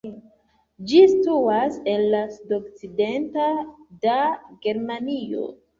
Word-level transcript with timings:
Ĝi 0.91 1.01
situas 1.11 1.77
al 1.93 2.07
la 2.15 2.23
sudokcidenta 2.39 3.49
da 4.09 4.19
Germanio. 4.67 5.51